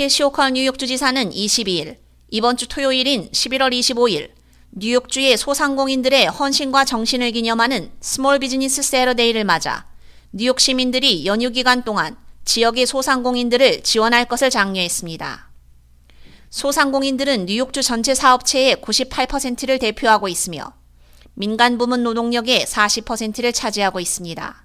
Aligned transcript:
캐시 0.00 0.22
호컬 0.22 0.52
뉴욕 0.52 0.78
주지사는 0.78 1.28
22일, 1.28 1.98
이번 2.30 2.56
주 2.56 2.66
토요일인 2.66 3.28
11월 3.32 3.70
25일, 3.70 4.30
뉴욕주의 4.70 5.36
소상공인들의 5.36 6.24
헌신과 6.28 6.86
정신을 6.86 7.32
기념하는 7.32 7.92
Small 8.00 8.38
Business 8.38 8.80
Saturday를 8.80 9.44
맞아 9.44 9.84
뉴욕 10.32 10.58
시민들이 10.58 11.26
연휴 11.26 11.50
기간 11.50 11.84
동안 11.84 12.16
지역의 12.46 12.86
소상공인들을 12.86 13.82
지원할 13.82 14.24
것을 14.24 14.48
장려했습니다. 14.48 15.50
소상공인들은 16.48 17.44
뉴욕주 17.44 17.82
전체 17.82 18.14
사업체의 18.14 18.76
98%를 18.76 19.78
대표하고 19.78 20.28
있으며 20.28 20.72
민간 21.34 21.76
부문 21.76 22.04
노동력의 22.04 22.64
40%를 22.64 23.52
차지하고 23.52 24.00
있습니다. 24.00 24.64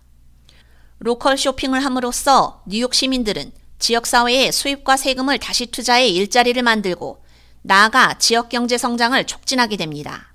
로컬 1.00 1.38
쇼핑을 1.38 1.84
함으로써 1.84 2.64
뉴욕 2.66 2.94
시민들은 2.94 3.52
지역사회의 3.80 4.52
수입과 4.52 4.98
세금을 4.98 5.40
다시 5.40 5.68
투자해 5.68 6.08
일자리를 6.08 6.62
만들고 6.62 7.24
나아가 7.62 8.18
지역 8.18 8.50
경제 8.50 8.78
성장을 8.78 9.22
촉진하게 9.26 9.78
됩니다. 9.78 10.34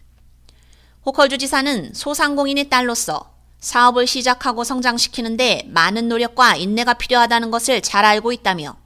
호컬 1.06 1.28
주지사는 1.28 1.92
소상공인의 1.94 2.68
딸로서 2.68 3.32
사업을 3.60 4.06
시작하고 4.06 4.64
성장시키는데 4.64 5.64
많은 5.68 6.08
노력과 6.08 6.56
인내가 6.56 6.94
필요하다는 6.94 7.50
것을 7.50 7.82
잘 7.82 8.04
알고 8.04 8.32
있다며 8.32 8.76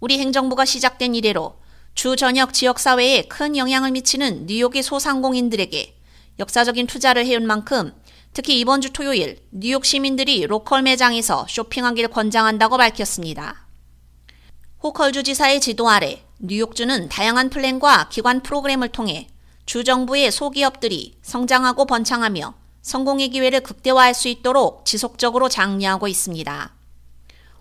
우리 0.00 0.18
행정부가 0.18 0.64
시작된 0.64 1.14
이래로 1.14 1.58
주 1.94 2.16
전역 2.16 2.54
지역사회에 2.54 3.22
큰 3.22 3.56
영향을 3.56 3.90
미치는 3.90 4.46
뉴욕의 4.46 4.82
소상공인들에게 4.82 5.96
역사적인 6.38 6.86
투자를 6.86 7.26
해온 7.26 7.46
만큼 7.46 7.92
특히 8.32 8.60
이번 8.60 8.80
주 8.80 8.92
토요일 8.92 9.38
뉴욕 9.50 9.84
시민들이 9.84 10.46
로컬 10.46 10.82
매장에서 10.82 11.46
쇼핑하기를 11.48 12.10
권장한다고 12.10 12.76
밝혔습니다. 12.76 13.67
호컬 14.80 15.10
주지사의 15.10 15.60
지도 15.60 15.90
아래 15.90 16.22
뉴욕주는 16.38 17.08
다양한 17.08 17.50
플랜과 17.50 18.08
기관 18.10 18.44
프로그램을 18.44 18.90
통해 18.90 19.26
주정부의 19.66 20.30
소기업들이 20.30 21.18
성장하고 21.20 21.84
번창하며 21.84 22.54
성공의 22.82 23.30
기회를 23.30 23.60
극대화할 23.62 24.14
수 24.14 24.28
있도록 24.28 24.84
지속적으로 24.84 25.48
장려하고 25.48 26.06
있습니다. 26.06 26.74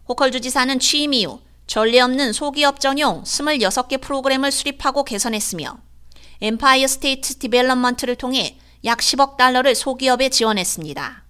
호컬 0.08 0.32
주지사는 0.32 0.78
취임 0.80 1.16
이후 1.16 1.40
전례 1.66 2.00
없는 2.02 2.34
소기업 2.34 2.80
전용 2.80 3.24
26개 3.24 4.00
프로그램을 4.00 4.52
수립하고 4.52 5.04
개선했으며 5.04 5.80
Empire 6.42 6.88
State 6.88 7.40
Development를 7.40 8.16
통해 8.16 8.60
약 8.86 9.00
10억 9.00 9.38
달러를 9.38 9.74
소기업에 9.74 10.30
지원했습니다. 10.30 11.24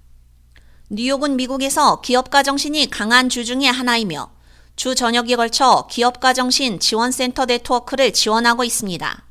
뉴욕은 0.90 1.38
미국에서 1.38 2.02
기업가 2.02 2.44
정신이 2.44 2.90
강한 2.90 3.30
주 3.30 3.46
중의 3.46 3.72
하나이며 3.72 4.37
주 4.78 4.94
전역에 4.94 5.36
걸쳐 5.36 5.88
기업가 5.90 6.34
정신 6.34 6.80
지원센터 6.80 7.46
네트워크를 7.46 8.14
지원하고 8.14 8.64
있습니다. 8.64 9.24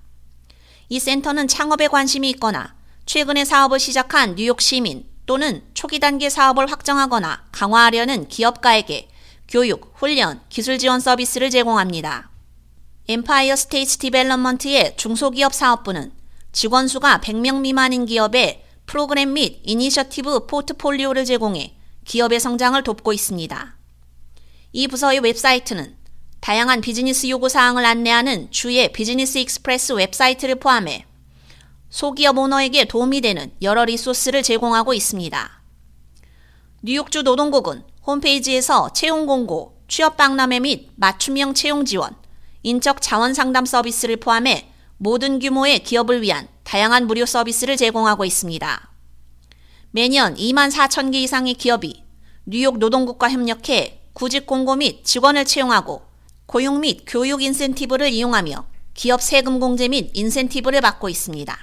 이 0.88 0.98
센터는 0.98 1.46
창업에 1.46 1.86
관심이 1.86 2.28
있거나 2.30 2.74
최근에 3.06 3.44
사업을 3.44 3.78
시작한 3.78 4.34
뉴욕 4.34 4.60
시민 4.60 5.06
또는 5.24 5.62
초기 5.72 6.00
단계 6.00 6.28
사업을 6.30 6.68
확장하거나 6.68 7.44
강화하려는 7.52 8.26
기업가에게 8.26 9.08
교육, 9.46 9.92
훈련, 9.94 10.40
기술 10.48 10.78
지원 10.78 10.98
서비스를 10.98 11.50
제공합니다. 11.50 12.28
Empire 13.06 13.54
State 13.54 13.98
Development의 13.98 14.96
중소기업 14.96 15.54
사업부는 15.54 16.10
직원 16.50 16.88
수가 16.88 17.20
100명 17.20 17.60
미만인 17.60 18.04
기업에 18.04 18.64
프로그램 18.86 19.34
및 19.34 19.60
이니셔티브 19.62 20.46
포트폴리오를 20.46 21.24
제공해 21.24 21.76
기업의 22.04 22.40
성장을 22.40 22.82
돕고 22.82 23.12
있습니다. 23.12 23.75
이 24.78 24.88
부서의 24.88 25.20
웹사이트는 25.20 25.96
다양한 26.40 26.82
비즈니스 26.82 27.26
요구 27.30 27.48
사항을 27.48 27.86
안내하는 27.86 28.50
주의 28.50 28.92
Business 28.92 29.38
Express 29.38 29.94
웹사이트를 29.94 30.56
포함해 30.56 31.06
소기업 31.88 32.36
오너에게 32.36 32.84
도움이 32.84 33.22
되는 33.22 33.50
여러 33.62 33.86
리소스를 33.86 34.42
제공하고 34.42 34.92
있습니다. 34.92 35.62
뉴욕주 36.82 37.22
노동국은 37.22 37.84
홈페이지에서 38.06 38.92
채용 38.92 39.24
공고, 39.24 39.80
취업 39.88 40.18
박람회 40.18 40.60
및 40.60 40.90
맞춤형 40.96 41.54
채용 41.54 41.86
지원, 41.86 42.14
인적 42.62 43.00
자원 43.00 43.32
상담 43.32 43.64
서비스를 43.64 44.18
포함해 44.18 44.68
모든 44.98 45.38
규모의 45.38 45.78
기업을 45.84 46.20
위한 46.20 46.48
다양한 46.64 47.06
무료 47.06 47.24
서비스를 47.24 47.78
제공하고 47.78 48.26
있습니다. 48.26 48.92
매년 49.92 50.34
2만 50.34 50.70
4천 50.70 51.12
개 51.12 51.22
이상의 51.22 51.54
기업이 51.54 52.04
뉴욕 52.44 52.76
노동국과 52.76 53.30
협력해 53.30 54.02
구직 54.16 54.46
공고 54.46 54.76
및 54.76 55.04
직원을 55.04 55.44
채용하고 55.44 56.00
고용 56.46 56.80
및 56.80 57.02
교육 57.06 57.42
인센티브를 57.42 58.08
이용하며 58.08 58.64
기업 58.94 59.20
세금 59.20 59.60
공제 59.60 59.88
및 59.88 60.10
인센티브를 60.14 60.80
받고 60.80 61.10
있습니다. 61.10 61.54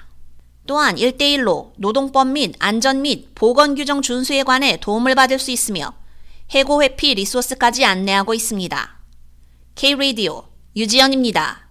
또한 0.67 0.95
1대1로 0.95 1.71
노동법 1.77 2.27
및 2.27 2.53
안전 2.59 3.01
및 3.01 3.29
보건 3.33 3.73
규정 3.73 4.03
준수에 4.03 4.43
관해 4.43 4.77
도움을 4.79 5.15
받을 5.15 5.39
수 5.39 5.49
있으며 5.49 5.95
해고 6.51 6.83
회피 6.83 7.15
리소스까지 7.15 7.85
안내하고 7.85 8.35
있습니다. 8.35 8.99
K-Radio 9.73 10.43
유지연입니다. 10.75 11.62